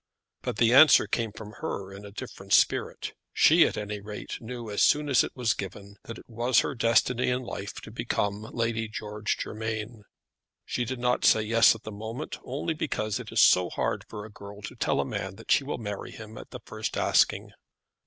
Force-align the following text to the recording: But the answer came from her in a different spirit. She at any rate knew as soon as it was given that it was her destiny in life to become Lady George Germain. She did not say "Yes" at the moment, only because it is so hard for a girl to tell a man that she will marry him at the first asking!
But 0.41 0.57
the 0.57 0.73
answer 0.73 1.05
came 1.05 1.31
from 1.31 1.51
her 1.59 1.93
in 1.93 2.05
a 2.05 2.11
different 2.11 2.53
spirit. 2.53 3.13
She 3.33 3.67
at 3.67 3.77
any 3.77 3.99
rate 3.99 4.41
knew 4.41 4.67
as 4.71 4.81
soon 4.81 5.09
as 5.09 5.23
it 5.23 5.35
was 5.35 5.53
given 5.53 5.97
that 6.05 6.17
it 6.17 6.27
was 6.27 6.61
her 6.61 6.73
destiny 6.73 7.29
in 7.29 7.43
life 7.43 7.75
to 7.81 7.91
become 7.91 8.41
Lady 8.51 8.87
George 8.87 9.37
Germain. 9.37 10.01
She 10.65 10.85
did 10.85 10.97
not 10.97 11.23
say 11.23 11.43
"Yes" 11.43 11.75
at 11.75 11.83
the 11.83 11.91
moment, 11.91 12.39
only 12.43 12.73
because 12.73 13.19
it 13.19 13.31
is 13.31 13.41
so 13.41 13.69
hard 13.69 14.03
for 14.09 14.25
a 14.25 14.31
girl 14.31 14.63
to 14.63 14.75
tell 14.75 14.99
a 14.99 15.05
man 15.05 15.35
that 15.35 15.51
she 15.51 15.63
will 15.63 15.77
marry 15.77 16.09
him 16.09 16.35
at 16.35 16.49
the 16.49 16.61
first 16.65 16.97
asking! 16.97 17.51